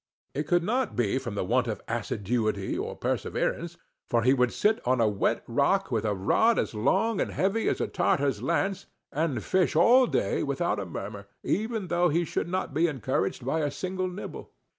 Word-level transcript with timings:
It 0.33 0.47
could 0.47 0.63
not 0.63 0.95
be 0.95 1.19
from 1.19 1.35
the 1.35 1.45
want 1.45 1.67
of 1.67 1.79
assiduity 1.87 2.75
or 2.75 2.95
perseverance; 2.95 3.77
for 4.09 4.23
he 4.23 4.33
would 4.33 4.51
sit 4.51 4.81
on 4.83 4.99
a 4.99 5.07
wet 5.07 5.43
rock, 5.45 5.91
with 5.91 6.05
a 6.05 6.15
rod 6.15 6.57
as 6.57 6.73
long 6.73 7.21
and 7.21 7.29
heavy 7.29 7.69
as 7.69 7.79
a 7.79 7.87
Tartar's 7.87 8.41
lance, 8.41 8.87
and 9.11 9.43
fish 9.43 9.75
all 9.75 10.07
day 10.07 10.41
without 10.41 10.79
a 10.79 10.87
murmur, 10.87 11.27
even 11.43 11.85
though 11.89 12.09
he 12.09 12.25
should 12.25 12.47
not 12.47 12.73
be 12.73 12.87
encouraged 12.87 13.45
by 13.45 13.59
a 13.59 13.69
single 13.69 14.07
nibble. 14.09 14.49